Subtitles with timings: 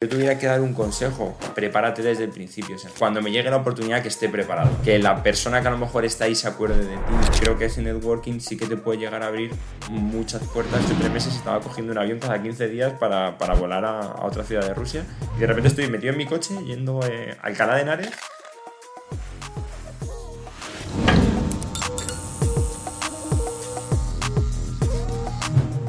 [0.00, 2.76] yo tuviera que dar un consejo, prepárate desde el principio.
[2.76, 4.70] O sea, cuando me llegue la oportunidad, que esté preparado.
[4.84, 7.40] Que la persona que a lo mejor está ahí se acuerde de ti.
[7.40, 9.50] Creo que ese networking sí que te puede llegar a abrir
[9.90, 10.84] muchas puertas.
[10.84, 14.24] Hace tres meses estaba cogiendo un avión cada 15 días para, para volar a, a,
[14.24, 15.04] otra ciudad de Rusia.
[15.36, 18.10] Y de repente estoy metido en mi coche yendo eh, a Alcalá de Henares.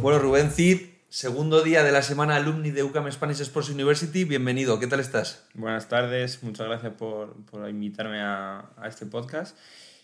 [0.02, 0.80] Bueno, Rubén Cid,
[1.12, 4.26] Segundo día de la semana alumni de UCAM Spanish Sports University.
[4.26, 5.44] Bienvenido, ¿qué tal estás?
[5.56, 9.58] Buenas tardes, muchas gracias por, por invitarme a, a, este podcast.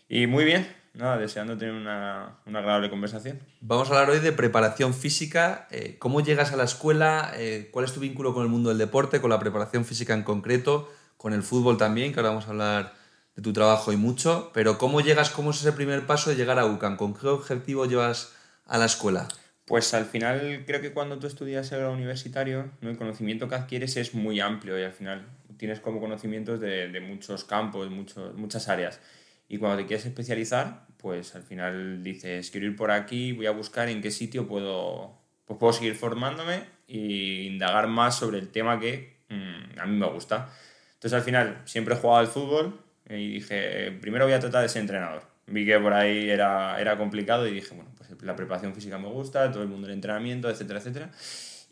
[0.09, 3.39] Y muy bien, nada, deseando tener una, una, agradable conversación.
[3.61, 5.67] Vamos a hablar hoy de preparación física.
[5.69, 7.33] Eh, ¿Cómo llegas a la escuela?
[7.35, 10.23] Eh, ¿Cuál es tu vínculo con el mundo del deporte, con la preparación física en
[10.23, 12.95] concreto, con el fútbol también, que ahora vamos a hablar
[13.35, 14.49] de tu trabajo y mucho?
[14.55, 16.97] Pero ¿cómo llegas, cómo es ese primer paso de llegar a UCAM?
[16.97, 18.33] ¿Con qué objetivo llevas
[18.65, 19.27] a la escuela?
[19.65, 23.97] Pues al final creo que cuando tú estudias el grado universitario, el conocimiento que adquieres
[23.97, 25.25] es muy amplio y al final
[25.57, 28.99] tienes como conocimientos de, muchos campos, muchos, muchas áreas.
[29.47, 33.51] Y cuando te quieres especializar, pues al final dices, quiero ir por aquí, voy a
[33.51, 38.79] buscar en qué sitio puedo, pues puedo seguir formándome e indagar más sobre el tema
[38.79, 40.49] que mmm, a mí me gusta.
[40.93, 44.69] Entonces al final siempre he jugado al fútbol y dije, primero voy a tratar de
[44.69, 45.23] ser entrenador.
[45.47, 49.07] Vi que por ahí era, era complicado y dije, bueno, pues la preparación física me
[49.07, 51.11] gusta, todo el mundo del entrenamiento, etcétera, etcétera.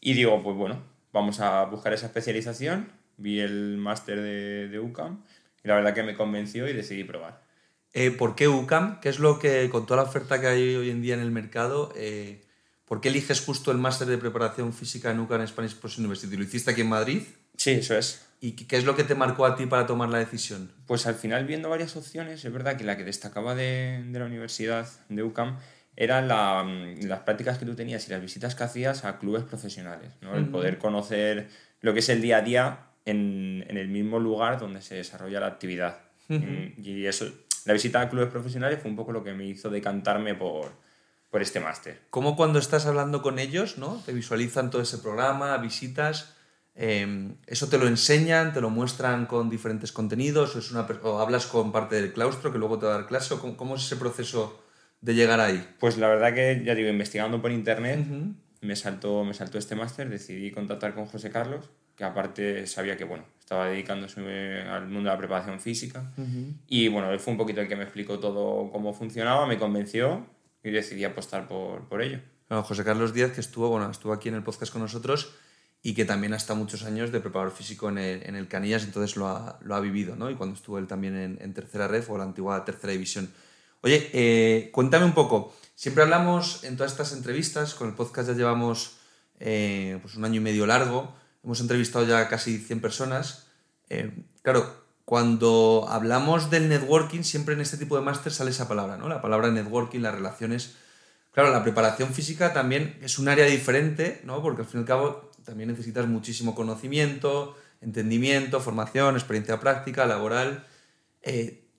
[0.02, 0.82] Y digo, pues bueno,
[1.14, 2.92] vamos a buscar esa especialización.
[3.18, 5.24] Vi el máster de, de, UCAM
[5.64, 7.42] y la verdad que me convenció y decidí probar.
[7.94, 9.00] Eh, ¿Por qué UCAM?
[9.00, 11.32] ¿Qué es lo que, con toda la oferta que hay hoy en día en el
[11.32, 12.42] mercado, eh,
[12.86, 16.36] ¿por qué eliges justo el máster de preparación física en UCAM Spanish Sports University?
[16.36, 17.22] ¿Lo hiciste aquí en Madrid?
[17.56, 18.26] Sí, eso es.
[18.42, 20.72] ¿Y qué es lo que te marcó a ti para tomar la decisión?
[20.88, 24.26] Pues al final, viendo varias opciones, es verdad que la que destacaba de, de la
[24.26, 25.60] universidad de UCAM
[25.96, 26.66] eran la,
[27.02, 30.36] las prácticas que tú tenías y las visitas que hacías a clubes profesionales, ¿no?
[30.36, 31.50] El poder conocer
[31.82, 35.40] lo que es el día a día en, en el mismo lugar donde se desarrolla
[35.40, 36.00] la actividad.
[36.30, 36.74] Uh -huh.
[36.84, 37.26] Y eso,
[37.66, 40.72] la visita a clubes profesionales fue un poco lo que me hizo decantarme por,
[41.30, 42.00] por este máster.
[42.10, 44.02] ¿Cómo cuando estás hablando con ellos, ¿no?
[44.06, 46.36] Te visualizan todo ese programa, visitas,
[46.76, 51.20] eh, ¿eso te lo enseñan, te lo muestran con diferentes contenidos o, es una, o
[51.20, 53.36] hablas con parte del claustro que luego te va a dar clase?
[53.38, 54.63] ¿Cómo, cómo es ese proceso?
[55.04, 55.64] De llegar ahí?
[55.80, 58.34] Pues la verdad que, ya digo, investigando por internet, uh -huh.
[58.62, 63.04] me, saltó, me saltó este máster, decidí contactar con José Carlos, que aparte sabía que,
[63.04, 64.22] bueno, estaba dedicándose
[64.62, 66.14] al mundo de la preparación física.
[66.18, 66.54] Uh -huh.
[66.68, 70.26] Y bueno, él fue un poquito el que me explicó todo cómo funcionaba, me convenció
[70.64, 72.20] y decidí apostar por, por ello.
[72.48, 75.36] Bueno, José Carlos Díaz, que estuvo, bueno, estuvo aquí en el podcast con nosotros
[75.82, 78.86] y que también ha estado muchos años de preparador físico en el, en el Canillas,
[78.86, 80.30] entonces lo ha, lo ha vivido, ¿no?
[80.30, 83.30] Y cuando estuvo él también en, en tercera red o la antigua tercera división.
[83.84, 85.54] Oye, eh, cuéntame un poco.
[85.76, 88.96] Siempre hablamos en todas estas entrevistas, con el podcast ya llevamos
[89.42, 91.14] eh, pues un año y medio largo,
[91.44, 93.48] hemos entrevistado ya casi 100 personas.
[93.90, 94.10] Eh,
[94.42, 94.74] claro,
[95.04, 99.10] cuando hablamos del networking, siempre en este tipo de máster sale esa palabra, ¿no?
[99.10, 100.76] La palabra networking, las relaciones.
[101.34, 104.42] Claro, la preparación física también es un área diferente, ¿no?
[104.42, 110.66] Porque al fin y al cabo también necesitas muchísimo conocimiento, entendimiento, formación, experiencia práctica, laboral.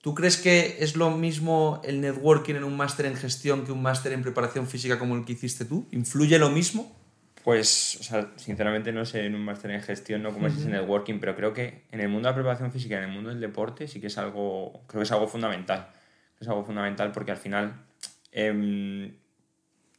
[0.05, 3.81] ¿Tú crees que es lo mismo el networking en un máster en gestión que un
[3.81, 5.87] máster en preparación física como el que hiciste tú?
[5.89, 6.95] ¿Influye lo mismo?
[7.43, 10.53] Pues, o sea, sinceramente no sé en un máster en gestión, no cómo uh -huh.
[10.53, 13.09] es ese networking, pero creo que en el mundo de la preparación física, en el
[13.09, 15.89] mundo del deporte, sí que es algo, creo que es algo fundamental.
[16.39, 17.87] Es algo fundamental porque al final
[18.31, 19.11] eh,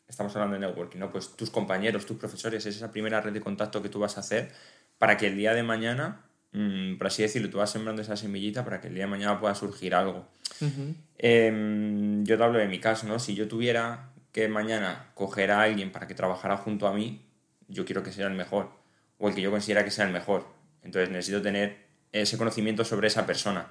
[0.07, 1.11] estamos hablando de networking, ¿no?
[1.11, 4.21] Pues tus compañeros, tus profesores, es esa primera red de contacto que tú vas a
[4.21, 4.53] hacer
[4.99, 6.26] para que el día de mañana
[6.57, 9.39] mmm, por así decirlo, tú vas sembrando esa semillita para que el día de mañana
[9.39, 10.27] pueda surgir algo.
[10.61, 10.95] Uh -huh.
[11.19, 13.19] eh, yo te hablo de mi caso, ¿no?
[13.19, 17.23] Si yo tuviera que mañana coger a alguien para que trabajara junto a mí,
[17.69, 18.71] yo quiero que sea el mejor,
[19.19, 20.47] o el que yo considera que sea el mejor.
[20.83, 23.67] Entonces necesito tener ese conocimiento sobre esa persona.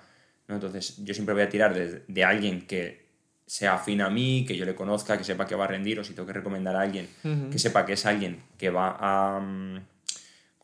[0.47, 0.55] ¿no?
[0.55, 3.05] Entonces yo siempre voy a tirar de, de alguien que
[3.47, 6.03] sea afín a mí, que yo le conozca, que sepa que va a rendir, o
[6.03, 7.49] si tengo que recomendar a alguien, uh -huh.
[7.51, 9.37] que sepa que es alguien que va a...
[9.37, 9.79] Um,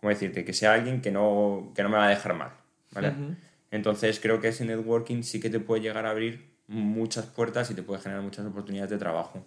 [0.01, 0.43] ¿cómo decirte?
[0.43, 2.51] Que sea alguien que no, que no me va a dejar mal,
[2.91, 3.09] ¿vale?
[3.09, 3.35] Uh -huh.
[3.71, 7.75] Entonces creo que ese networking sí que te puede llegar a abrir muchas puertas y
[7.75, 9.45] te puede generar muchas oportunidades de trabajo.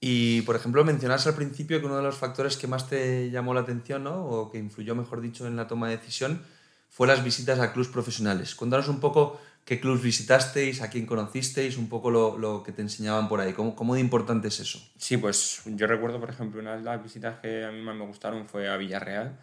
[0.00, 3.54] Y, por ejemplo, mencionas al principio que uno de los factores que más te llamó
[3.54, 4.24] la atención, ¿no?
[4.26, 6.42] o que influyó, mejor dicho, en la toma de decisión,
[6.90, 8.54] fue las visitas a clubs profesionales.
[8.54, 12.82] Cuéntanos un poco qué clubs visitasteis, a quién conocisteis, un poco lo, lo que te
[12.82, 13.52] enseñaban por ahí.
[13.52, 14.80] ¿Cómo, ¿Cómo, de importante es eso?
[14.96, 18.06] Sí, pues yo recuerdo, por ejemplo, una de las visitas que a mí más me
[18.06, 19.38] gustaron fue a Villarreal.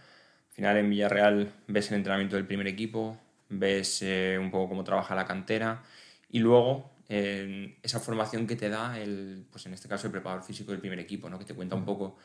[0.53, 3.17] Al final, en Villarreal ves el entrenamiento del primer equipo,
[3.49, 5.81] ves eh, un poco cómo trabaja la cantera
[6.29, 10.43] y luego eh, esa formación que te da el, pues en este caso el preparador
[10.43, 11.39] físico del primer equipo, ¿no?
[11.39, 12.17] que te cuenta un poco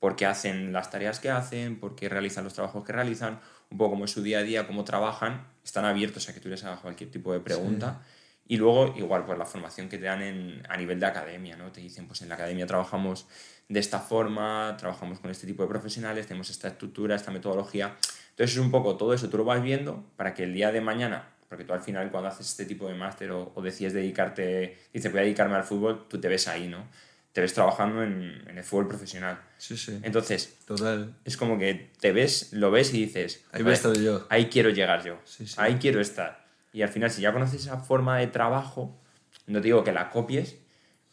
[0.00, 3.40] por qué hacen las tareas que hacen, por qué realizan los trabajos que realizan,
[3.70, 6.48] un poco cómo es su día a día, cómo trabajan, están abiertos a que tú
[6.48, 8.00] les hagas cualquier tipo de pregunta.
[8.48, 11.72] Y luego, igual, pues la formación que te dan en, a nivel de academia, ¿no?
[11.72, 13.26] Te dicen, pues en la academia trabajamos
[13.68, 17.96] de esta forma, trabajamos con este tipo de profesionales, tenemos esta estructura, esta metodología.
[18.30, 20.80] Entonces es un poco todo eso, tú lo vas viendo para que el día de
[20.80, 24.78] mañana, porque tú al final cuando haces este tipo de máster o, o decides dedicarte,
[24.92, 26.86] dices voy a dedicarme al fútbol, tú te ves ahí, ¿no?
[27.32, 29.38] Te ves trabajando en, en el fútbol profesional.
[29.58, 29.98] Sí, sí.
[30.02, 31.14] Entonces, Total.
[31.24, 34.26] es como que te ves, lo ves y dices, Ahí voy a estar yo.
[34.30, 35.54] ahí quiero llegar yo, Sí, sí.
[35.58, 36.46] ahí quiero estar.
[36.72, 38.98] Y al final, si ya conoces esa forma de trabajo,
[39.46, 40.56] no te digo que la copies,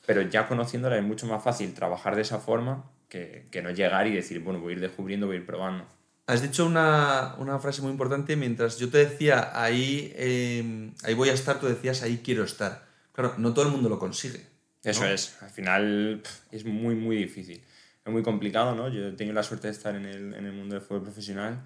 [0.05, 4.07] pero ya conociéndola es mucho más fácil trabajar de esa forma que, que no llegar
[4.07, 5.85] y decir, bueno, voy a ir descubriendo, voy a ir probando.
[6.25, 11.29] Has dicho una, una frase muy importante mientras yo te decía ahí, eh, ahí voy
[11.29, 12.85] a estar, tú decías ahí quiero estar.
[13.11, 14.45] Claro, no todo el mundo lo consigue.
[14.83, 15.09] Eso ¿no?
[15.09, 16.21] es, al final
[16.51, 17.61] es muy, muy difícil.
[18.05, 18.89] Es muy complicado, ¿no?
[18.89, 21.61] Yo he tenido la suerte de estar en el, en el mundo del fútbol profesional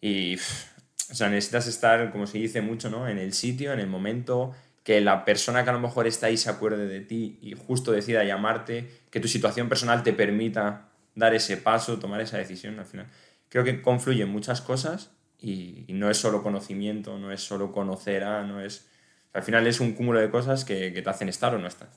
[0.00, 3.08] y, o sea, necesitas estar, como se dice mucho, ¿no?
[3.08, 4.54] En el sitio, en el momento,
[4.84, 7.90] que la persona que a lo mejor está ahí se acuerde de ti y justo
[7.90, 12.86] decida llamarte, que tu situación personal te permita dar ese paso, tomar esa decisión al
[12.86, 13.06] final.
[13.48, 15.10] Creo que confluyen muchas cosas
[15.40, 18.86] y, y no es solo conocimiento, no es solo conocer a, no es...
[19.32, 21.88] Al final es un cúmulo de cosas que, que te hacen estar o no estar.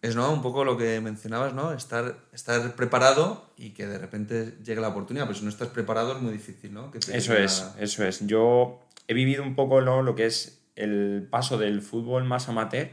[0.00, 0.32] Es ¿no?
[0.32, 1.72] un poco lo que mencionabas, ¿no?
[1.72, 5.26] Estar, estar preparado y que de repente llegue la oportunidad.
[5.26, 6.92] Pero si no estás preparado es muy difícil, ¿no?
[6.92, 8.24] Que te Eso es, la- eso es.
[8.26, 10.02] Yo he vivido un poco ¿no?
[10.02, 12.88] lo que es el paso del fútbol más amateur,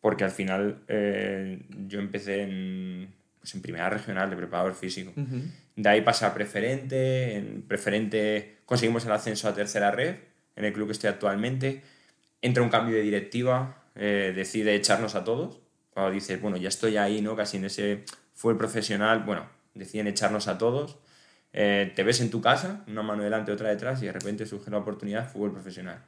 [0.00, 5.12] porque al final eh, yo empecé en, pues en primera regional de preparador físico.
[5.76, 10.16] De ahí pasé a preferente, en preferente conseguimos el ascenso a tercera red,
[10.56, 11.82] en el club que estoy actualmente.
[12.40, 15.60] Entra un cambio de directiva, eh, decide echarnos a todos.
[15.90, 17.36] Cuando dices, bueno, ya estoy ahí, ¿no?
[17.36, 18.04] Casi en ese
[18.34, 20.98] fue el profesional, bueno, deciden echarnos a todos.
[21.52, 24.70] Eh, te ves en tu casa, una mano delante, otra detrás, y de repente surge
[24.70, 26.04] la oportunidad fútbol profesional.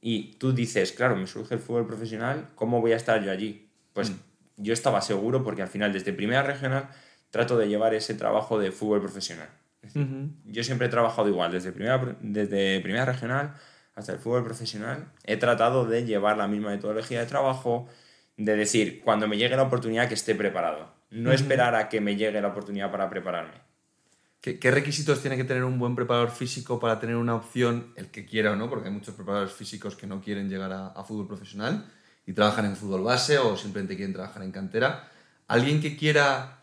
[0.00, 3.68] Y tú dices, claro, me surge el fútbol profesional, ¿cómo voy a estar yo allí?
[3.92, 4.12] Pues
[4.56, 6.88] yo estaba seguro porque al final desde primera regional
[7.30, 9.48] trato de llevar ese trabajo de fútbol profesional.
[10.44, 13.54] Yo siempre he trabajado igual, desde primera, desde primera regional
[13.94, 15.06] hasta el fútbol profesional.
[15.24, 17.88] He tratado de llevar la misma metodología de trabajo,
[18.36, 20.92] de decir, cuando me llegue la oportunidad que esté preparado.
[21.10, 23.67] No esperar a que me llegue la oportunidad para prepararme.
[24.40, 28.24] ¿Qué, requisitos tiene que tener un buen preparador físico para tener una opción, el que
[28.24, 28.70] quiera o no?
[28.70, 31.90] Porque hay muchos preparadores físicos que no quieren llegar a, fútbol profesional
[32.24, 35.10] y trabajan en fútbol base o simplemente quieren trabajar en cantera.
[35.48, 36.60] Alguien que quiera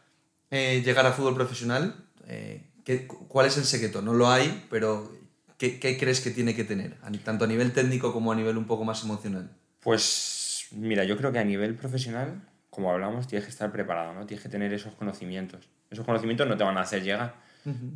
[0.51, 1.95] eh, llegar a fútbol profesional,
[2.27, 4.01] eh, ¿qué- ¿cuál es el secreto?
[4.01, 5.11] No lo hay, pero
[5.57, 6.97] ¿qué, crees que tiene que tener?
[7.25, 9.49] Tanto a nivel técnico como a nivel un poco más emocional.
[9.81, 14.25] Pues mira, yo creo que a nivel profesional, como hablamos, tienes que estar preparado, ¿no?
[14.25, 15.67] Tienes que tener esos conocimientos.
[15.89, 17.35] Esos conocimientos no te van a hacer llegar.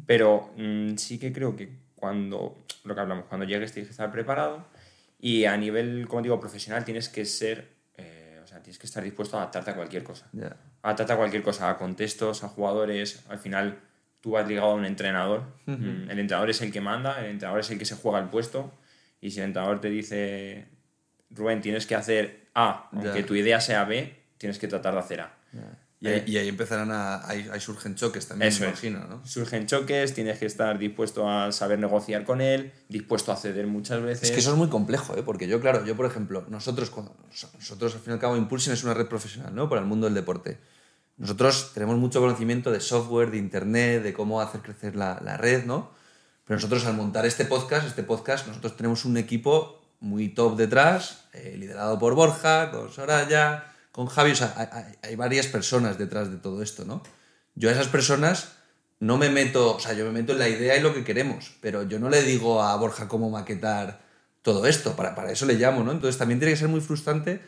[0.06, 4.12] Pero mm, sí que creo que cuando, lo que hablamos, cuando llegues tienes que estar
[4.12, 4.66] preparado
[5.20, 7.68] y a nivel, como digo, profesional tienes que ser,
[7.98, 10.28] eh, o sea, tienes que estar dispuesto a adaptarte a cualquier cosa.
[10.32, 10.56] Ya.
[10.82, 13.80] Adaptarte a cualquier cosa, a contextos, a jugadores, al final
[14.22, 15.44] tú vas ligado a un entrenador.
[15.66, 18.30] Mm, El entrenador es el que manda, el entrenador es el que se juega el
[18.30, 18.72] puesto
[19.22, 20.66] y si el entrenador te dice,
[21.30, 25.22] Rubén, tienes que hacer A, aunque tu idea sea B, tienes que tratar de hacer
[25.22, 25.34] A.
[26.02, 27.28] Y, ahí, y ahí empezarán a.
[27.28, 29.26] Ahí, ahí surgen choques también, Eso me imagino, ¿no?
[29.28, 34.02] Surgen choques, tienes que estar dispuesto a saber negociar con él, dispuesto a ceder muchas
[34.02, 34.30] veces.
[34.30, 35.24] Es que eso es muy complejo, ¿eh?
[35.24, 36.90] porque yo, claro, yo por ejemplo, nosotros,
[37.54, 39.68] nosotros al fin y al cabo, Impulsion es una red profesional ¿no?
[39.68, 40.58] para el mundo del deporte.
[41.18, 45.66] Nosotros tenemos mucho conocimiento de software, de internet, de cómo hacer crecer la, la red,
[45.66, 45.92] ¿no?
[46.46, 51.26] Pero nosotros al montar este podcast, este podcast, nosotros tenemos un equipo muy top detrás,
[51.34, 53.66] eh, liderado por Borja, con Soraya,
[54.00, 57.04] con Javi, o sea, hay, varias personas detrás de todo esto, ¿no?
[57.56, 58.54] Yo a esas personas
[59.02, 61.58] no me meto, o sea, yo me meto en la idea y lo que queremos,
[61.60, 64.00] pero yo no le digo a Borja cómo maquetar
[64.42, 65.92] todo esto, para, para eso le llamo, ¿no?
[65.92, 67.42] Entonces también tiene que ser muy frustrante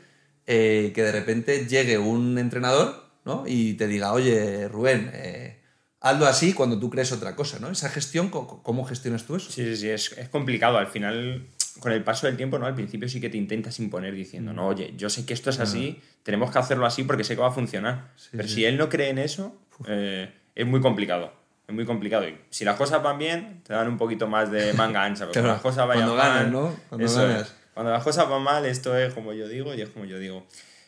[0.46, 3.46] eh, que de repente llegue un entrenador, ¿no?
[3.48, 5.62] Y te diga, oye, Rubén, eh,
[6.02, 7.72] hazlo así cuando tú crees otra cosa, ¿no?
[7.72, 9.50] Esa gestión, ¿cómo, gestionas tú eso?
[9.50, 10.78] Sí, sí, sí, es complicado.
[10.78, 11.48] Al final,
[11.80, 12.66] con el paso del tiempo, ¿no?
[12.66, 15.60] Al principio sí que te intentas imponer diciendo, no, oye, yo sé que esto es
[15.60, 18.12] así, tenemos que hacerlo así porque sé que va a funcionar.
[18.32, 19.56] Pero si él no cree en eso,
[19.88, 21.34] eh, es muy complicado.
[21.68, 22.28] Es muy complicado.
[22.28, 25.28] Y si las cosas van bien, te dan un poquito más de manga ancha.
[25.28, 26.76] Pero cuando las cosas vayan cuando ganas, mal, ¿no?
[26.90, 27.30] Cuando eso es.
[27.30, 27.56] ganas.
[27.74, 30.46] Cuando las cosas van mal, esto es como yo digo y es como yo digo.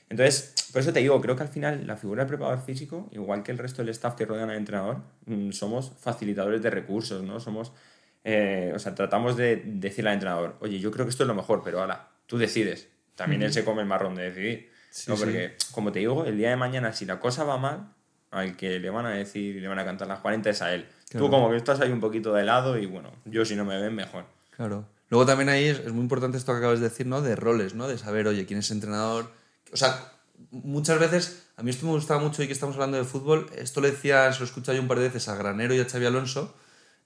[0.09, 3.41] Entonces, por eso te digo, creo que al final la figura del preparador físico, igual
[3.41, 7.39] que el resto del staff que rodean al entrenador, mm, somos facilitadores de recursos, ¿no?
[7.39, 7.71] Somos,
[8.23, 11.35] eh, o sea, tratamos de decirle al entrenador, oye, yo creo que esto es lo
[11.35, 12.87] mejor, pero ahora, tú decides.
[13.15, 14.71] También él se come el marrón de decidir.
[14.89, 15.17] Sí, ¿no?
[15.17, 15.23] sí.
[15.23, 17.93] Porque, como te digo, el día de mañana, si la cosa va mal,
[18.31, 20.73] al que le van a decir y le van a cantar las 40 es a
[20.73, 20.87] él.
[21.11, 23.79] Tú como que estás ahí un poquito de lado y bueno, yo si no me
[23.79, 24.25] ven mejor.
[24.55, 24.87] Claro.
[25.09, 27.21] Luego también ahí es, muy importante esto que acabas de decir, ¿no?
[27.21, 27.87] De roles, ¿no?
[27.87, 29.29] De saber, oye, quién es entrenador.
[29.71, 30.11] O sea,
[30.49, 33.79] muchas veces, a mí esto me gustaba mucho y que estamos hablando de fútbol, esto
[33.79, 35.85] le decía, se lo he escuchado yo un par de veces a Granero y a
[35.85, 36.55] Xavi Alonso,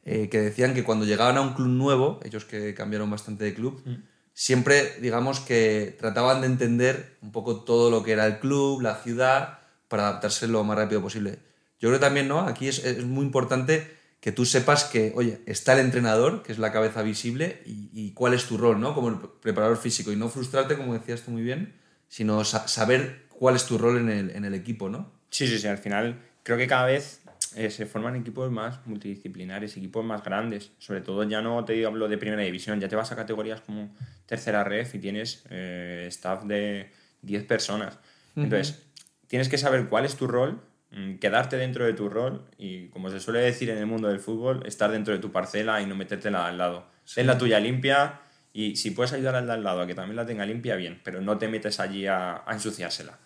[0.10, 3.54] eh, que decían que cuando llegaban a un club nuevo, ellos que cambiaron bastante de
[3.54, 3.96] club, mm.
[4.34, 8.96] siempre, digamos, que trataban de entender un poco todo lo que era el club, la
[8.96, 9.60] ciudad,
[9.90, 11.40] para adaptarse lo más rápido posible.
[11.82, 12.40] Yo creo también, ¿no?
[12.40, 16.58] Aquí es, es muy importante que tú sepas que, oye, está el entrenador, que es
[16.58, 18.96] la cabeza visible, y, cuál es tu rol, ¿no?
[18.96, 21.76] Como preparador físico, y no frustrarte, como decías tú muy bien,
[22.08, 25.12] sino saber cuál es tu rol en el, en el, equipo, ¿no?
[25.32, 27.20] Sí, sí, sí, al final creo que cada vez
[27.56, 32.08] eh, se forman equipos más multidisciplinares, equipos más grandes, sobre todo ya no te hablo
[32.08, 33.94] de primera división, ya te vas a categorías como
[34.25, 37.98] tercera ref y tienes eh, staff de 10 personas.
[38.36, 38.84] Entonces,
[39.27, 40.62] tienes que saber cuál es tu rol
[40.92, 44.20] Mm, quedarte dentro de tu rol y, como se suele decir en el mundo del
[44.20, 46.88] fútbol, estar dentro de tu parcela y no metértela al lado.
[47.13, 48.22] Ten la tuya limpia
[48.54, 51.01] y si puedes ayudar al de al lado a que también la tenga limpia, bien,
[51.04, 53.20] pero no te metes allí a, ensuciársela.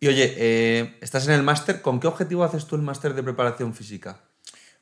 [0.00, 3.22] Y oye, eh, estás en el máster, ¿con qué objetivo haces tú el máster de
[3.22, 4.20] preparación física?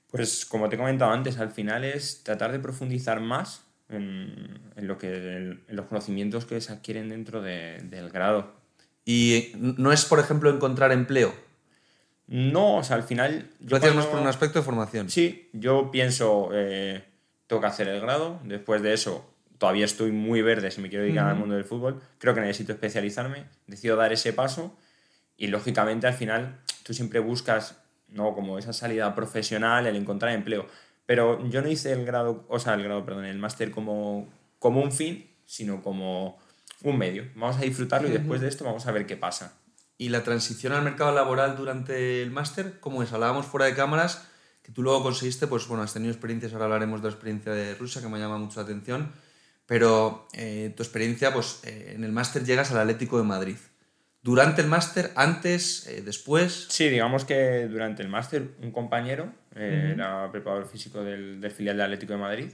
[0.09, 4.99] Pues como te he comentado antes, al final es tratar de profundizar más en, lo
[4.99, 8.55] que, en los conocimientos que se adquieren dentro del grado.
[9.05, 11.35] ¿Y no es, por ejemplo, encontrar empleo?
[12.27, 13.51] No, o sea, al final...
[13.61, 15.09] Lo hacías más por un aspecto de formación.
[15.09, 17.05] Sí, yo pienso, eh,
[17.47, 21.05] tengo que hacer el grado, después de eso todavía estoy muy verde si me quiero
[21.05, 24.77] dedicar al mundo del fútbol, creo que necesito especializarme, decido dar ese paso
[25.37, 27.77] y lógicamente al final tú siempre buscas,
[28.09, 28.35] ¿no?
[28.35, 30.67] Como esa salida profesional, el encontrar empleo.
[31.07, 34.29] Pero yo no hice el grado, o sea, el grado, perdón, el máster como,
[34.59, 36.39] como un fin, sino como
[36.83, 37.25] un medio.
[37.35, 39.59] Vamos a disfrutarlo y después de esto vamos a ver qué pasa.
[39.99, 42.81] ¿Y la transición al mercado laboral durante el máster?
[42.81, 43.13] ¿Cómo es?
[43.13, 44.29] Hablábamos fuera de cámaras,
[44.63, 47.75] que tú luego conseguiste, pues bueno, has tenido experiencias, ahora hablaremos de la experiencia de
[47.77, 49.13] Rusia, que me llama mucho la atención,
[49.65, 53.57] pero eh, tu experiencia, pues eh, en el máster llegas al Atlético de Madrid.
[54.27, 56.67] ¿Durante el máster, antes, eh, después?
[56.69, 61.85] Sí, digamos que durante el máster un compañero, era preparador físico del, del, filial del
[61.85, 62.49] Atlético de Madrid.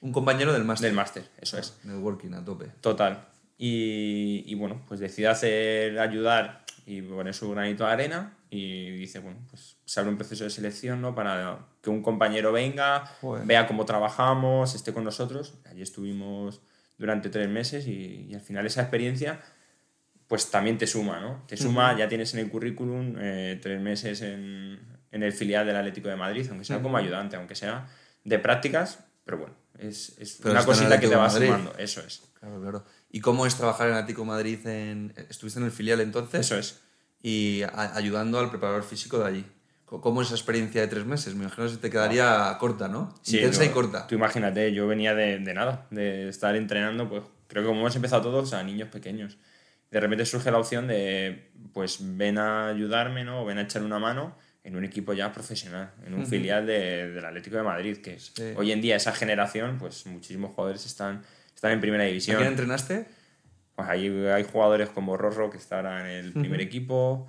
[0.00, 0.88] ¿Un compañero del máster?
[0.88, 1.78] Del máster, eso es.
[1.84, 2.70] Networking a tope.
[2.80, 3.26] Total.
[3.58, 9.18] Y, y, bueno, pues decide hacer, ayudar y pone su granito de arena y dice,
[9.18, 11.14] bueno, pues se abre un proceso de selección, ¿no?
[11.14, 13.04] Para que un compañero venga,
[13.44, 15.58] vea cómo trabajamos, esté con nosotros.
[15.66, 16.62] Allí estuvimos
[16.96, 19.40] durante tres meses y, al final esa experiencia
[20.28, 21.42] pues también te suma, ¿no?
[21.46, 24.78] Te suma, ya tienes en el currículum eh, tres meses en,
[25.10, 27.88] en, el filial del Atlético de Madrid, aunque sea como ayudante, aunque sea
[28.24, 32.22] de prácticas, pero bueno, es, es una cosita que te va sumando, eso es.
[32.38, 32.84] Claro, claro.
[33.10, 34.64] ¿Y cómo es trabajar en Atlético Madrid?
[34.66, 35.14] En...
[35.30, 36.40] ¿Estuviste en el filial entonces?
[36.40, 36.80] Eso es.
[37.22, 39.46] Y ayudando al preparador físico de allí.
[39.86, 41.34] ¿Cómo es esa experiencia de tres meses?
[41.34, 43.14] Me imagino que se te quedaría corta, ¿no?
[43.22, 44.06] Sí, Intensa y corta.
[44.06, 47.96] Tú imagínate, yo venía de, de, nada, de estar entrenando, pues creo que como hemos
[47.96, 49.38] empezado todos, a niños pequeños.
[49.90, 53.42] De repente surge la opción de, pues ven a ayudarme, ¿no?
[53.42, 57.08] O ven a echar una mano en un equipo ya profesional, en un filial de,
[57.08, 58.18] del Atlético de Madrid, que
[58.56, 61.22] hoy en día esa generación, pues muchísimos jugadores están
[61.58, 62.36] están en primera división.
[62.36, 63.04] ¿A quién entrenaste?
[63.74, 67.26] Pues ahí hay jugadores como Rorro, que está ahora en el primer equipo,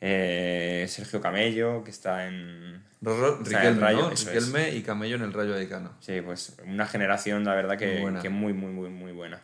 [0.00, 2.82] eh, Sergio Camello, que está en...
[3.02, 5.92] Rorro, Riquelme, Rayo, Riquelme y Camello en el Rayo Vallecano.
[6.00, 9.42] Sí, pues una generación, la verdad, que muy, que muy, muy, muy, muy buena.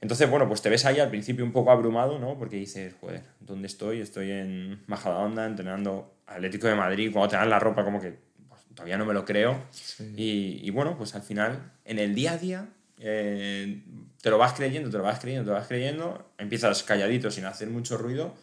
[0.00, 2.38] Entonces, bueno, pues te ves ahí al principio un poco abrumado, ¿no?
[2.38, 4.00] Porque dices, joder, ¿dónde estoy?
[4.00, 7.10] Estoy en Majadahonda entrenando Atlético de Madrid.
[7.12, 9.58] Cuando te dan la ropa, como que pues, todavía no me lo creo.
[10.14, 13.82] Y, y, bueno, pues al final, en el día a día, eh,
[14.20, 17.44] te lo vas creyendo, te lo vas creyendo, te lo vas creyendo, empiezas calladito sin
[17.44, 18.34] hacer mucho ruido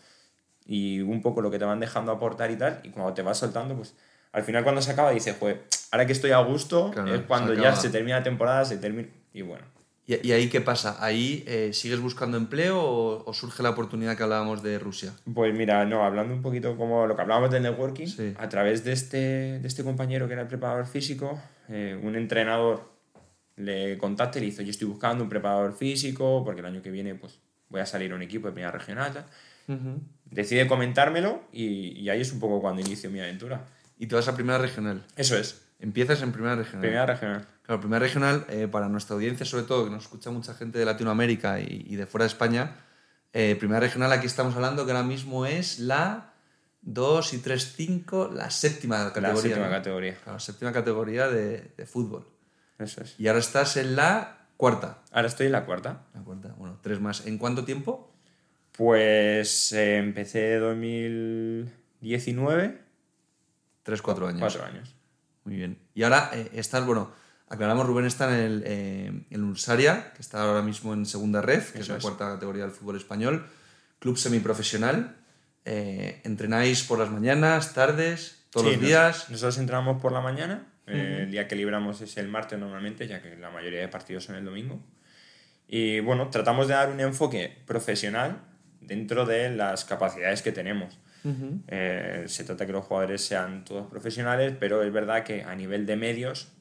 [0.65, 3.37] y un poco lo que te van dejando aportar y tal, y cuando te vas
[3.37, 3.95] soltando, pues
[4.31, 5.57] al final cuando se acaba dices, pues
[5.91, 9.41] ahora que estoy a gusto, es cuando ya se termina la temporada, se termina, y
[9.41, 9.65] bueno.
[10.21, 10.97] ¿Y, ahí qué pasa?
[10.99, 15.13] ¿Ahí eh, sigues buscando empleo o, surge la oportunidad que hablábamos de Rusia?
[15.33, 18.91] Pues mira, no, hablando un poquito como lo que hablábamos del networking, a través de
[18.91, 21.39] este, de este compañero que era el preparador físico,
[21.69, 22.91] eh, un entrenador
[23.55, 26.91] le contacté y le hizo, yo estoy buscando un preparador físico porque el año que
[26.91, 27.39] viene pues
[27.69, 29.25] voy a salir a un equipo de primera regional.
[30.25, 33.65] Decide comentármelo y, y, ahí es un poco cuando inicio mi aventura.
[33.97, 35.05] ¿Y te vas a primera regional?
[35.15, 35.61] Eso es.
[35.81, 36.81] Empiezas en primera regional.
[36.81, 37.47] Primera regional.
[37.63, 40.85] Claro, primera regional, eh, para nuestra audiencia, sobre todo, que nos escucha mucha gente de
[40.85, 42.75] Latinoamérica y, y de fuera de España,
[43.33, 46.33] eh, primera regional aquí estamos hablando que ahora mismo es la
[46.81, 49.33] 2 y 3, 5, la séptima categoría.
[49.33, 50.17] La séptima categoría.
[50.25, 52.27] la séptima categoría de, de fútbol.
[52.77, 53.19] Eso es.
[53.19, 54.99] Y ahora estás en la cuarta.
[55.11, 56.03] Ahora estoy en la cuarta.
[56.13, 57.25] La cuarta, bueno, tres más.
[57.25, 58.13] ¿En cuánto tiempo?
[58.71, 62.91] Pues eh, empecé 2019
[63.83, 64.39] Tres, cuatro años.
[64.39, 64.95] Cuatro años.
[65.43, 65.77] Muy bien.
[65.93, 67.11] Y ahora eh, bueno,
[67.49, 71.71] aclaramos, Rubén está en el, eh, en Ursaria, que está ahora mismo en segunda ref,
[71.73, 72.01] que es la es.
[72.03, 73.45] cuarta categoría del fútbol español.
[73.99, 75.17] Club semiprofesional.
[75.65, 79.29] Eh, ¿Entrenáis por las mañanas, tardes, todos Sí, los nos- días?
[79.29, 80.67] Nosotros entrenamos por la mañana.
[80.87, 84.23] eh, El día que libramos es el martes normalmente, ya que la mayoría de partidos
[84.25, 84.81] son el domingo.
[85.67, 88.41] Y bueno, tratamos de dar un enfoque profesional
[88.81, 90.97] dentro de las capacidades que tenemos.
[91.67, 95.85] Eh, se trata que los jugadores sean todos profesionales, pero es verdad que a nivel
[95.85, 96.51] de medios,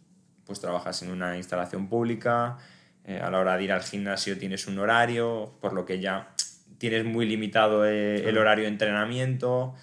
[0.44, 2.58] pues trabajas en una instalación pública,
[3.04, 6.34] eh, a la hora de ir al gimnasio tienes un horario, por lo que ya
[6.78, 9.74] tienes muy limitado eh, el horario de entrenamiento.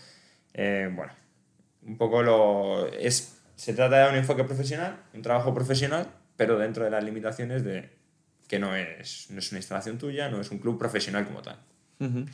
[0.54, 1.14] Eh, bueno,
[1.84, 6.84] un poco lo es se trata de un enfoque profesional, un trabajo profesional, pero dentro
[6.84, 7.90] de las limitaciones de
[8.48, 11.58] que no es, no es una instalación tuya, no es un club profesional como tal.
[12.00, 12.26] Ujú.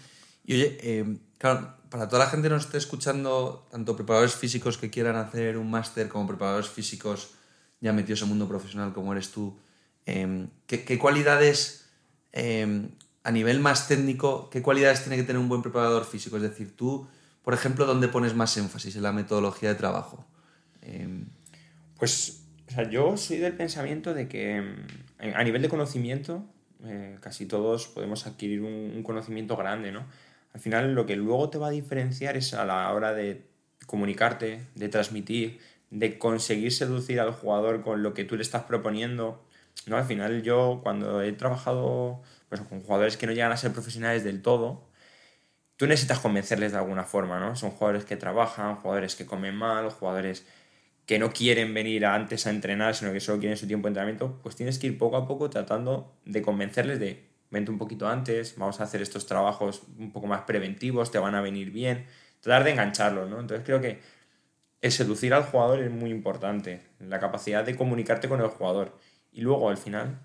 [0.45, 4.77] Y oye, eh, claro, para toda la gente que nos esté escuchando, tanto preparadores físicos
[4.77, 7.31] que quieran hacer un máster como preparadores físicos
[7.79, 9.57] ya metidos en el mundo profesional como eres tú,
[10.05, 11.89] eh, ¿qué, qué cualidades,
[12.31, 12.89] eh,
[13.23, 16.37] a nivel más técnico, qué cualidades tiene que tener un buen preparador físico?
[16.37, 17.07] Es decir, tú,
[17.43, 20.25] por ejemplo, ¿dónde pones más énfasis en la metodología de trabajo?
[21.97, 24.75] Pues, o sea, yo soy del pensamiento de que
[25.19, 26.45] a nivel de conocimiento,
[26.83, 30.05] eh, casi todos podemos adquirir un conocimiento grande, ¿no?
[30.53, 33.45] Al final, lo que luego te va a diferenciar es a la hora de
[33.87, 39.43] comunicarte, de transmitir, de conseguir seducir al jugador con lo que tú le estás proponiendo.
[39.87, 39.97] ¿no?
[39.97, 44.23] Al final, yo cuando he trabajado pues, con jugadores que no llegan a ser profesionales
[44.23, 44.87] del todo,
[45.75, 47.55] tú necesitas convencerles de alguna forma, ¿no?
[47.55, 50.45] Son jugadores que trabajan, jugadores que comen mal, jugadores
[51.05, 54.39] que no quieren venir antes a entrenar, sino que solo quieren su tiempo de entrenamiento,
[54.41, 58.55] pues tienes que ir poco a poco tratando de convencerles de, vente un poquito antes,
[58.57, 62.05] vamos a hacer estos trabajos un poco más preventivos, te van a venir bien,
[62.41, 63.39] tratar de engancharlos, ¿no?
[63.39, 64.01] Entonces creo que
[64.81, 68.97] el seducir al jugador es muy importante, la capacidad de comunicarte con el jugador.
[69.31, 70.19] Y luego, al final,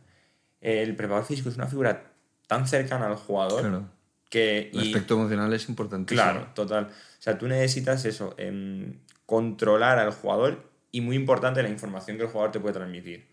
[0.60, 2.10] el preparador físico es una figura
[2.48, 3.88] tan cercana al jugador claro.
[4.28, 4.70] que...
[4.72, 6.20] El y- aspecto emocional es importantísimo.
[6.20, 6.86] Claro, total.
[6.86, 12.24] O sea, tú necesitas eso, em, controlar al jugador y muy importante la información que
[12.24, 13.28] el jugador te puede transmitir.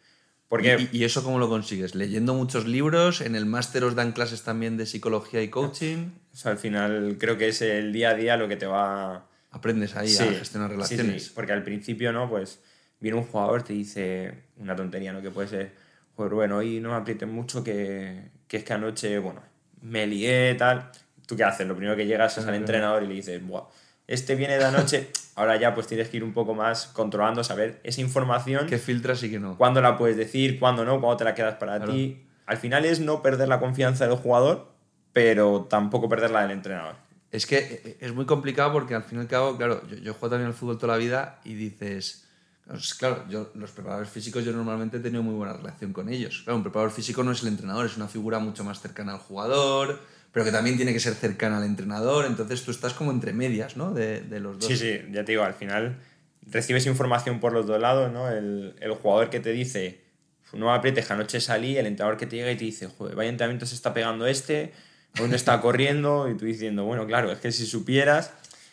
[0.47, 1.95] Porque ¿Y, y eso cómo lo consigues?
[1.95, 3.21] ¿Leyendo muchos libros?
[3.21, 6.09] ¿En el máster os dan clases también de psicología y coaching?
[6.33, 9.25] o sea, al final creo que es el día a día lo que te va
[9.51, 11.23] Aprendes ahí Sí, a gestionar relaciones.
[11.25, 12.29] sí, porque al principio, ¿no?
[12.29, 12.59] Pues
[12.99, 15.21] viene un jugador, te dice una tontería, ¿no?
[15.21, 15.71] Que puede ser,
[16.15, 19.41] pues bueno, hoy no me aprieten mucho que, que es que anoche, bueno,
[19.81, 20.91] me lié, tal.
[21.25, 21.65] ¿Tú qué haces?
[21.67, 23.63] Lo primero que llegas es al entrenador y le dices, Buah,
[24.07, 27.79] este viene de anoche, ahora ya pues tienes que ir un poco más controlando, saber
[27.83, 29.57] esa información, ¿Qué filtras y qué no?
[29.57, 31.91] cuándo la puedes decir, cuándo no, cuándo te la quedas para Claro.
[31.93, 32.21] ti.
[32.45, 34.71] Al final es no perder la confianza del jugador,
[35.13, 36.95] pero tampoco perderla del entrenador.
[37.31, 40.13] Es que eh, es muy complicado porque al fin y al cabo, claro, yo, yo
[40.13, 42.27] juego también al fútbol toda la vida y dices,
[42.67, 46.41] pues, claro, yo, los preparadores físicos yo normalmente he tenido muy buena relación con ellos.
[46.43, 49.19] Claro, un preparador físico no es el entrenador, es una figura mucho más cercana al
[49.19, 49.99] jugador,
[50.35, 53.77] pero que también tiene que ser cercana al entrenador, entonces tú estás como entre medias,
[53.77, 53.93] ¿no?
[53.93, 54.67] De, de los dos.
[54.67, 55.95] Sí, sí, ya te digo, al final
[56.51, 58.29] recibes información por los dos lados, ¿no?
[58.29, 60.01] El, el jugador que te dice,
[60.51, 63.65] no aprietes, anoche salí, el entrenador que te llega y te dice, joder, vaya entrenamiento
[63.65, 64.73] se está pegando este,
[65.21, 68.31] hoy no está corriendo, y tú diciendo, bueno, claro, es que si supieras,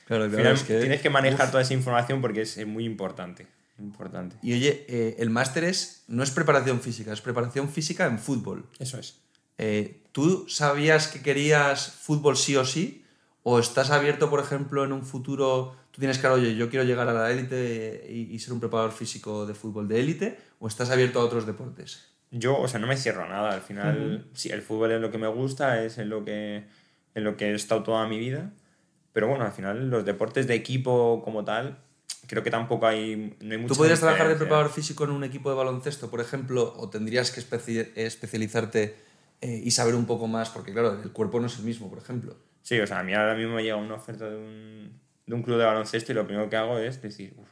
[0.08, 1.50] Claro, al claro, final es que- tienes que manejar Uf.
[1.52, 3.46] toda esa información porque es, es muy importante,
[3.78, 4.34] importante.
[4.42, 8.66] Y oye, eh, el máster es, no es preparación física, es preparación física en fútbol.
[8.80, 9.20] Eso es.
[9.64, 13.04] Eh, ¿Tú sabías que querías fútbol sí o sí?
[13.44, 17.08] ¿O estás abierto, por ejemplo, en un futuro, tú tienes claro, oye, yo quiero llegar
[17.08, 20.38] a la élite y, y ser un preparador físico de fútbol de élite?
[20.58, 22.08] ¿O estás abierto a otros deportes?
[22.32, 23.52] Yo, o sea, no me cierro a nada.
[23.52, 26.64] Al final, sí, el fútbol es lo que me gusta, es en lo que,
[27.14, 28.50] en lo que he estado toda mi vida.
[29.12, 31.78] Pero bueno, al final, los deportes de equipo como tal,
[32.26, 33.36] creo que tampoco hay.
[33.40, 36.20] No hay mucha ¿Tú podrías trabajar de preparador físico en un equipo de baloncesto, por
[36.20, 36.74] ejemplo?
[36.76, 39.11] ¿O tendrías que especi- especializarte
[39.42, 40.48] eh, y saber un poco más?
[40.48, 42.36] Porque, claro, el cuerpo no es el mismo, por ejemplo.
[42.62, 45.42] Sí, o sea, a mí ahora mismo me llega una oferta de un, de un
[45.42, 47.48] club de baloncesto y lo primero que hago es decir, "Uf,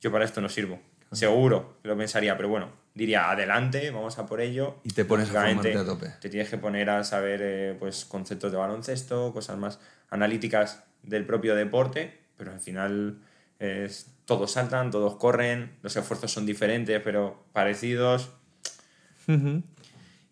[0.00, 0.80] yo para esto no sirvo.
[1.12, 4.80] Seguro que lo pensaría, pero bueno, diría, adelante, vamos a por ello.
[4.82, 6.08] Y te pones a a tope.
[6.20, 9.78] Te tienes que poner a saber eh, pues, conceptos de baloncesto, cosas más
[10.10, 13.18] analíticas del propio deporte, pero al final
[13.58, 18.32] es, todos saltan, todos corren, los esfuerzos son diferentes, pero parecidos.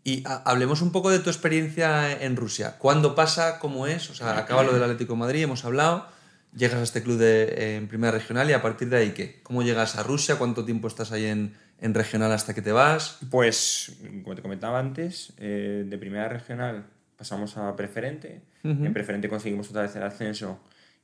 [0.05, 2.77] Y ha- hablemos un poco de tu experiencia en Rusia.
[2.79, 3.59] ¿Cuándo pasa?
[3.59, 4.09] ¿Cómo es?
[4.11, 6.07] O sea, acaba lo del Atlético de Madrid, hemos hablado.
[6.55, 9.41] Llegas a este club de, en primera regional y a partir de ahí, ¿qué?
[9.43, 10.37] ¿Cómo llegas a Rusia?
[10.37, 13.19] ¿Cuánto tiempo estás ahí en, en regional hasta que te vas?
[13.31, 13.93] Pues,
[14.25, 16.87] como te comentaba antes, eh, de primera regional
[17.17, 18.41] pasamos a preferente.
[18.65, 20.59] En preferente conseguimos otra vez el ascenso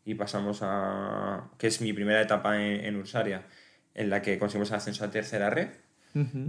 [0.05, 3.43] y pasamos a, que es mi primera etapa en, en Ursaria,
[3.95, 5.69] en la que conseguimos el ascenso a tercera red.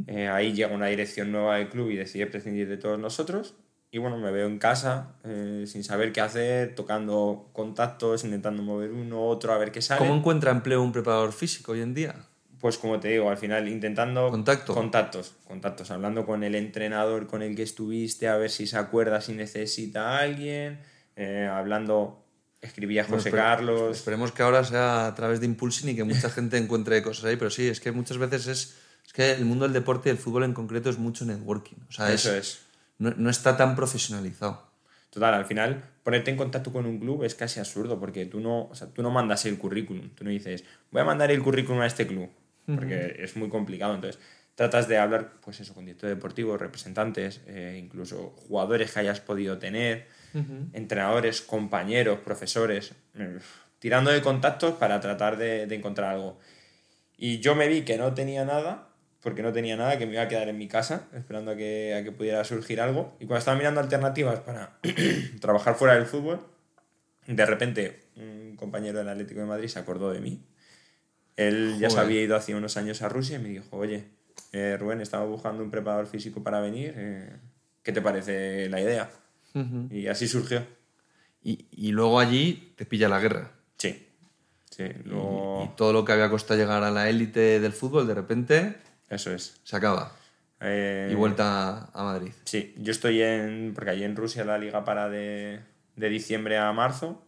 [0.08, 3.56] Eh, ahí llega una dirección nueva del club y decide prescindir de todos nosotros.
[3.92, 8.92] Y bueno, me veo en casa eh, sin saber qué hacer, tocando contactos, intentando mover
[8.92, 10.00] uno, otro, a ver qué sale.
[10.00, 12.16] ¿Cómo encuentra empleo un preparador físico hoy en día?
[12.60, 14.74] Pues como te digo, al final intentando ¿Contacto?
[14.74, 19.22] contactos, contactos, hablando con el entrenador con el que estuviste, a ver si se acuerda
[19.22, 20.80] si necesita a alguien,
[21.16, 22.26] eh, hablando,
[22.62, 23.98] escribía Bueno, José espere- Carlos.
[23.98, 27.36] Esperemos que ahora sea a través de Impulsing y que mucha gente encuentre cosas ahí,
[27.38, 28.78] pero sí, es que muchas veces es, es
[29.18, 31.78] que el mundo del deporte y el fútbol en concreto es mucho networking.
[31.90, 32.60] O sea, Eso es, es.
[33.00, 34.62] No, no está tan profesionalizado.
[35.10, 38.66] Total, al final, ponerte en contacto con un club es casi absurdo porque tú no,
[38.66, 41.82] o sea, tú no mandas el currículum, tú no dices, voy a mandar el currículum
[41.82, 42.30] a este club,
[42.68, 43.96] porque es muy complicado.
[43.96, 44.22] Entonces,
[44.54, 49.58] tratas de hablar, pues eso, con directores deportivos, representantes, eh, incluso jugadores que hayas podido
[49.58, 50.06] tener,
[50.74, 53.40] entrenadores, compañeros, profesores, eh,
[53.80, 56.38] tirando de contactos para tratar de, de encontrar algo.
[57.18, 58.87] Y yo me vi que no tenía nada,
[59.28, 61.94] porque no tenía nada, que me iba a quedar en mi casa esperando a que,
[61.94, 63.18] a que pudiera surgir algo.
[63.20, 64.80] Y cuando estaba mirando alternativas para
[65.42, 66.40] trabajar fuera del fútbol,
[67.28, 70.46] de repente un compañero del Atlético de Madrid se acordó de mí.
[71.36, 72.06] Él ya se Joder.
[72.10, 74.06] había ido hace unos años a Rusia y me dijo, oye,
[74.54, 77.30] eh, Rubén, estamos buscando un preparador físico para venir, eh,
[77.84, 79.10] ¿qué te parece la idea?
[79.92, 80.66] Y así surgió.
[81.44, 83.52] y, y luego allí te pilla la guerra.
[83.78, 84.08] Sí.
[84.70, 85.64] Sí, Y- luego...
[85.66, 88.76] Y, todo lo que había costado llegar a la élite del fútbol, de repente
[89.10, 89.60] Eso es.
[89.64, 90.12] se acaba.
[90.60, 92.32] Eh, Y vuelta a Madrid.
[92.46, 93.74] Sí, yo estoy en.
[93.76, 95.60] Porque allí en Rusia la liga para de,
[95.96, 97.24] de diciembre a marzo.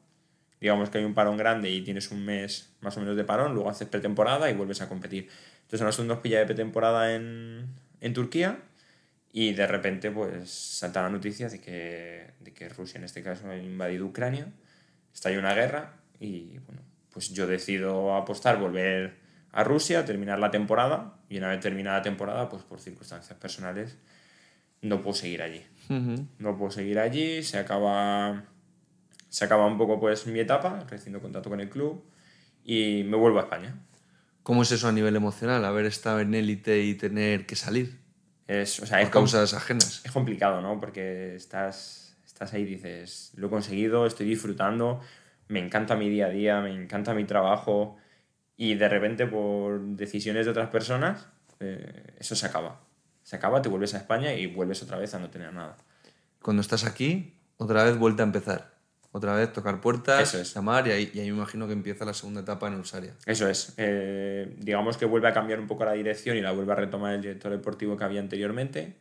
[0.59, 3.53] Digamos que hay un parón grande y tienes un mes más o menos de parón,
[3.53, 5.29] luego haces pretemporada y vuelves a competir.
[5.61, 7.67] Entonces a nosotros nos pilla de pretemporada en,
[8.01, 8.59] en Turquía
[9.31, 13.47] y de repente pues salta la noticia de que, de que Rusia en este caso
[13.47, 14.47] ha invadido Ucrania,
[15.13, 16.81] está ahí una guerra y bueno,
[17.13, 19.13] pues yo decido apostar, volver
[19.51, 23.97] a Rusia, terminar la temporada y una vez terminada la temporada pues por circunstancias personales
[24.81, 25.63] no puedo seguir allí.
[26.37, 28.43] No puedo seguir allí, se acaba,
[29.27, 32.03] se acaba un poco pues mi etapa, recibiendo contacto con el club
[32.63, 33.75] y me vuelvo a España.
[34.43, 35.65] ¿Cómo es eso a nivel emocional?
[35.65, 37.99] Haber estado en élite y tener que salir
[38.47, 40.01] Es, o sea, por es, causas ajenas.
[40.05, 40.79] es complicado, ¿no?
[40.79, 45.01] Porque estás, estás ahí y dices, lo he conseguido, estoy disfrutando,
[45.47, 47.97] me encanta mi día a día, me encanta mi trabajo
[48.61, 51.29] y de repente por decisiones de otras personas
[51.61, 52.81] eh, eso se acaba.
[53.23, 55.77] Se acaba, te vuelves a España y vuelves otra vez a no tener nada.
[56.41, 58.77] Cuando estás aquí, otra vez vuelta a empezar.
[59.11, 60.53] Otra vez tocar puertas, Eso es.
[60.53, 63.13] llamar y ahí, y ahí me imagino que empieza la segunda etapa en Ursaria.
[63.25, 63.73] Eso es.
[63.77, 67.13] Eh, digamos que vuelve a cambiar un poco la dirección y la vuelve a retomar
[67.15, 68.97] el director deportivo que había anteriormente.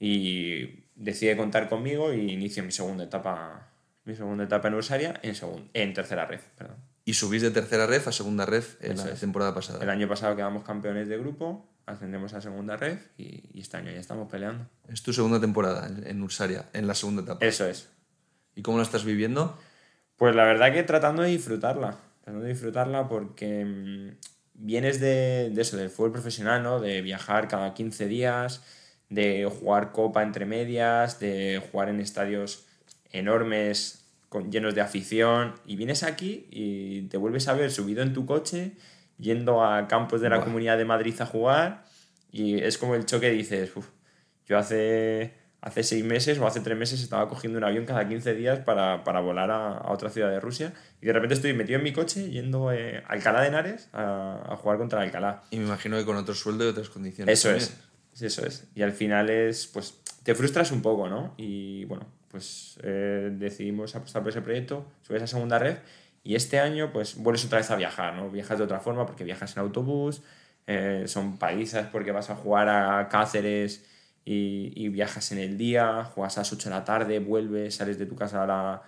[0.00, 3.68] Y decide contar conmigo y inicio mi segunda etapa.
[4.04, 5.34] Mi segunda etapa en Ursaria en,
[5.74, 6.40] en tercera red.
[6.58, 6.76] Perdón.
[7.10, 9.18] Y subís de tercera ref a segunda ref en Eso la es.
[9.20, 9.82] temporada pasada.
[9.82, 13.90] El año pasado quedamos campeones de grupo, ascendemos a segunda red y, y este año
[13.90, 14.68] ya estamos peleando.
[14.88, 17.44] Es tu segunda temporada en, en Ursaria, en la segunda etapa.
[17.44, 17.88] Eso es.
[18.54, 19.58] ¿Y cómo la estás viviendo?
[20.14, 24.16] Pues la verdad que tratando de disfrutarla, tratando de disfrutarla porque mm,
[24.54, 26.78] vienes de, de eso, del fútbol profesional, ¿no?
[26.78, 28.62] De viajar cada 15 días,
[29.08, 32.66] de jugar copa entre medias, de jugar en estadios
[33.10, 38.14] enormes, con, llenos de afición, y vienes aquí y te vuelves a ver subido en
[38.14, 38.72] tu coche,
[39.18, 40.40] yendo a campos de la.
[40.40, 41.84] Comunidad de Madrid a jugar,
[42.32, 43.86] y es como el choque, dices, "Uf,
[44.46, 48.34] yo hace, hace seis meses o hace tres meses estaba cogiendo un avión cada 15
[48.34, 51.78] días para, para volar a, a otra ciudad de Rusia y de repente estoy metido
[51.78, 55.42] en mi coche yendo eh, a Alcalá de Henares a, a jugar contra Alcalá.
[55.50, 57.32] Y me imagino que con otro sueldo y otras condiciones.
[57.38, 57.68] Eso también.
[58.14, 58.68] es, eso es.
[58.74, 61.34] Y al final es, pues, te frustras un poco, ¿no?
[61.36, 65.78] Y bueno, pues eh, decidimos apostar por ese proyecto, subes a segunda red
[66.22, 68.30] y este año pues vuelves otra vez a viajar, ¿no?
[68.30, 70.22] Viajas de otra forma porque viajas en autobús,
[70.66, 73.84] eh, son países porque vas a jugar a Cáceres
[74.24, 77.98] y, y viajas en el día, juegas a las 8 de la tarde, vuelves, sales
[77.98, 78.80] de tu casa a las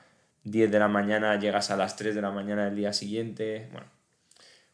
[0.44, 3.86] 10 de la mañana, llegas a las 3 de la mañana del día siguiente, bueno.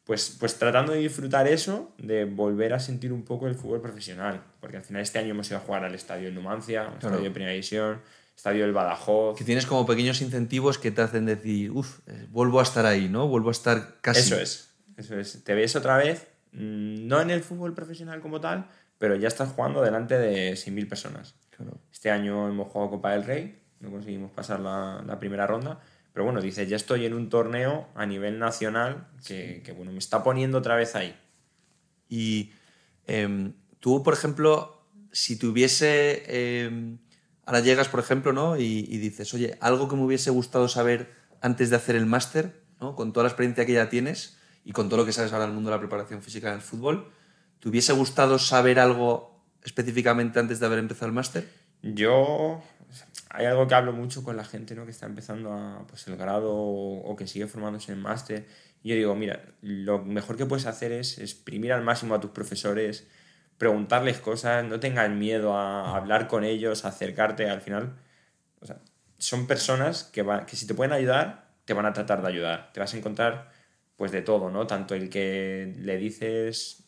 [0.04, 4.42] Pues, pues tratando de disfrutar eso, de volver a sentir un poco el fútbol profesional,
[4.58, 7.20] porque al final este año hemos ido a jugar al estadio en Numancia, un estadio
[7.20, 8.00] de primera división,
[8.38, 11.98] estadio del Badajoz, Que tienes como pequeños incentivos que te hacen decir, uff,
[12.30, 13.26] vuelvo a estar ahí, ¿no?
[13.26, 14.20] Vuelvo a estar casi.
[14.20, 15.42] Eso es, eso es.
[15.42, 19.50] Te ves otra vez, mm, no en el fútbol profesional como tal, pero ya estás
[19.50, 21.34] jugando delante de 6.000 personas.
[21.50, 21.80] Claro.
[21.90, 25.80] Este año hemos jugado Copa del Rey, no conseguimos pasar la, la primera ronda,
[26.12, 29.98] pero bueno, dices, ya estoy en un torneo a nivel nacional que, que, bueno, me
[29.98, 31.12] está poniendo otra vez ahí.
[32.08, 32.52] Y
[33.04, 36.22] em, tú, por ejemplo, si tuviese.
[36.66, 36.98] em,
[37.48, 38.58] ahora llegas, por ejemplo, ¿no?
[38.58, 42.94] Y, dices, oye, algo que me hubiese gustado saber antes de hacer el máster, ¿no?
[42.94, 45.54] con toda la experiencia que ya tienes y con todo lo que sabes ahora del
[45.54, 47.10] mundo de la preparación física en el fútbol,
[47.58, 51.48] ¿te hubiese gustado saber algo específicamente antes de haber empezado el máster?
[51.80, 52.62] Yo,
[53.30, 54.84] hay algo que hablo mucho con la gente ¿no?
[54.84, 58.46] que está empezando a, pues, el grado o, que sigue formándose en máster.
[58.84, 63.06] Yo digo, mira, lo mejor que puedes hacer es exprimir al máximo a tus profesores,
[63.58, 67.96] preguntarles cosas, no tengas miedo a hablar con ellos, a acercarte al final.
[69.18, 72.72] Son personas que, que si te pueden ayudar, te van a tratar de ayudar.
[72.72, 73.50] Te vas a encontrar
[73.96, 74.66] pues de todo, ¿no?
[74.66, 76.84] Tanto el que le dices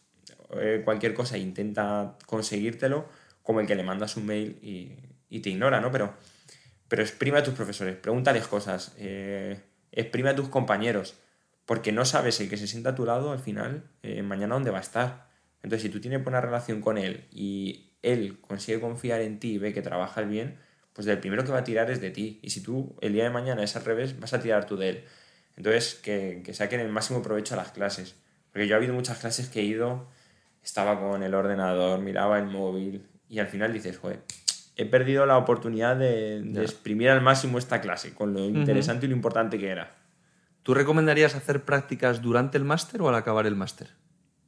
[0.52, 3.08] eh, cualquier cosa e intenta conseguírtelo,
[3.42, 4.96] como el que le mandas un mail y,
[5.28, 5.90] y te ignora, ¿no?
[5.90, 6.14] Pero,
[6.88, 9.60] pero exprime a tus profesores, pregúntales cosas, eh,
[9.92, 11.14] exprime a tus compañeros,
[11.66, 14.70] porque no sabes el que se sienta a tu lado al final, eh, mañana dónde
[14.70, 15.29] va a estar.
[15.62, 19.58] Entonces, si tú tienes buena relación con él y él consigue confiar en ti y
[19.58, 20.56] ve que trabajas bien,
[20.92, 22.40] pues el primero que va a tirar es de ti.
[22.42, 24.88] Y si tú el día de mañana es al revés, vas a tirar tú de
[24.88, 25.04] él.
[25.56, 28.16] Entonces, que, que saquen el máximo provecho a las clases.
[28.52, 30.08] Porque yo he habido muchas clases que he ido,
[30.62, 34.22] estaba con el ordenador, miraba el móvil y al final dices, joder,
[34.76, 39.14] he perdido la oportunidad de, exprimir al máximo esta clase, con lo interesante y lo
[39.14, 39.94] importante que era.
[40.62, 43.88] ¿Tú recomendarías hacer prácticas durante el máster o al acabar el máster?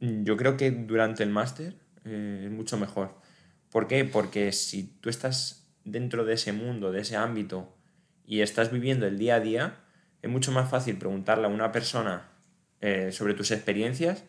[0.02, 3.14] Yo creo que durante el máster eh, es mucho mejor.
[3.70, 4.04] ¿Por qué?
[4.04, 7.72] Porque si tú estás dentro de ese mundo, de ese ámbito,
[8.26, 9.76] y estás viviendo el día a día,
[10.20, 12.30] es mucho más fácil preguntarle a una persona
[12.80, 14.24] eh, sobre tus experiencias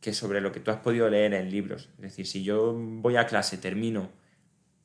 [0.00, 1.88] que sobre lo que tú has podido leer en libros.
[1.96, 4.10] Es decir, si yo voy a clase, termino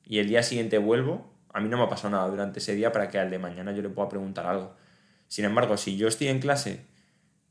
[0.03, 2.91] y el día siguiente vuelvo, a mí no me ha pasado nada durante ese día
[2.91, 4.75] para que al de mañana yo le pueda preguntar algo.
[5.27, 6.86] Sin embargo, si yo estoy en clase,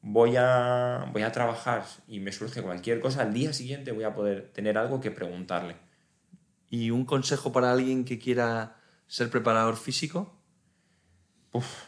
[0.02, 4.14] voy a, voy a trabajar y me surge cualquier cosa, al día siguiente voy a
[4.14, 5.76] poder tener algo que preguntarle.
[6.70, 10.40] ¿Y un consejo para alguien que quiera ser preparador físico?
[11.52, 11.84] Uf,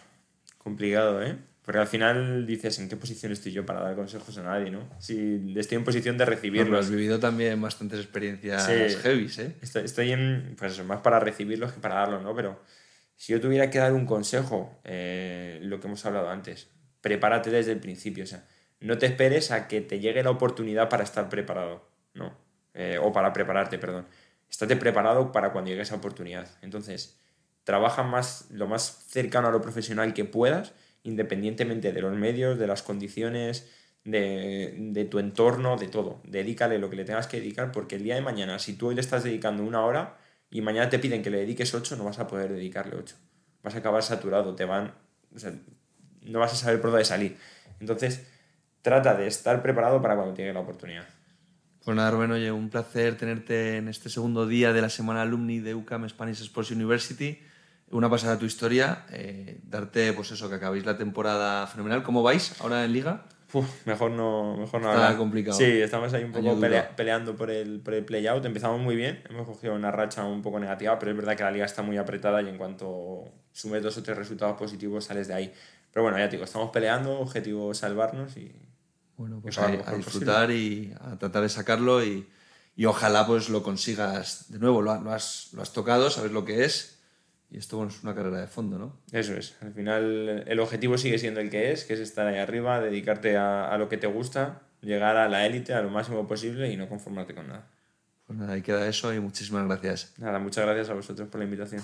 [0.56, 1.36] complicado, ¿eh?
[1.68, 4.88] Porque al final dices, ¿en qué posición estoy yo para dar consejos a nadie, no?
[5.00, 6.86] Si estoy en posición de recibirlos.
[6.86, 9.56] has vivido también bastantes experiencias heavy, ¿eh?
[9.60, 12.34] Estoy, estoy, en, pues eso, más para recibirlos que para darlos, ¿no?
[12.34, 12.62] Pero
[13.16, 17.72] si yo tuviera que dar un consejo, eh, lo que hemos hablado antes, prepárate desde
[17.72, 18.46] el principio, o sea,
[18.80, 22.36] no te esperes a que te llegue la oportunidad para estar preparado, ¿no?
[22.74, 24.06] Eh, o para prepararte, perdón.
[24.48, 26.48] Estate preparado para cuando llegue esa oportunidad.
[26.62, 27.18] Entonces,
[27.64, 32.66] trabaja más, lo más cercano a lo profesional que puedas independientemente de los medios, de
[32.66, 33.68] las condiciones,
[34.04, 36.20] de, tu entorno, de todo.
[36.24, 38.94] Dedícale lo que le tengas que dedicar porque el día de mañana, si tú hoy
[38.94, 40.18] le estás dedicando una hora
[40.50, 43.16] y mañana te piden que le dediques ocho, no vas a poder dedicarle ocho.
[43.62, 44.94] Vas a acabar saturado, te van...
[46.28, 47.36] no vas a saber por dónde salir.
[47.80, 48.26] Entonces,
[48.82, 51.04] trata de estar preparado para cuando llegue la oportunidad.
[51.84, 55.60] Pues nada, Rubén, oye, un placer tenerte en este segundo día de la semana alumni
[55.60, 57.40] de UCAM Spanish Sports University
[57.90, 62.02] una pasada tu historia, eh, darte pues eso, que acabéis la temporada fenomenal.
[62.02, 63.24] ¿Cómo vais ahora en liga?
[63.86, 65.56] mejor no, mejor no Está complicado.
[65.56, 66.60] Sí, estamos ahí un poco
[66.96, 68.44] peleando por el, por el play-out.
[68.44, 71.50] Empezamos muy bien, hemos cogido una racha un poco negativa, pero es verdad que la
[71.50, 75.34] liga está muy apretada y en cuanto sumes dos o tres resultados positivos sales de
[75.34, 75.52] ahí.
[75.98, 78.54] Pero bueno, ya te digo, estamos peleando, objetivo salvarnos y...
[79.16, 82.28] Bueno, pues a, disfrutar y a tratar de sacarlo y,
[82.76, 84.80] y, ojalá pues lo consigas de nuevo.
[84.80, 87.00] Lo, lo, has, lo has tocado, sabes lo que es
[87.50, 88.96] y esto es una carrera de fondo, ¿no?
[89.10, 89.56] Eso es.
[89.60, 93.36] Al final el objetivo sigue siendo el que es, que es estar ahí arriba, dedicarte
[93.36, 96.76] a, a lo que te gusta, llegar a la élite a lo máximo posible y
[96.76, 97.66] no conformarte con nada.
[98.28, 100.14] Pues nada, ahí queda eso y muchísimas gracias.
[100.16, 101.82] Nada, muchas gracias a vosotros por la invitación.